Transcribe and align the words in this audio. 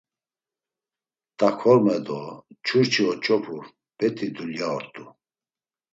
T̆akorme 1.37 1.95
do 2.05 2.19
mçurçi 2.47 3.01
oç̌opu 3.11 3.57
bet̆i 3.97 4.27
dulya 4.35 4.67
ort̆u. 4.75 5.05